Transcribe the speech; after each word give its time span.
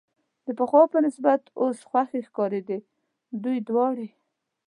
د 0.45 0.47
پخوا 0.59 0.83
په 0.93 0.97
نسبت 1.05 1.41
اوس 1.61 1.77
خوښې 1.89 2.19
ښکارېدې، 2.27 2.79
دوی 3.43 3.57
دواړې. 3.67 4.07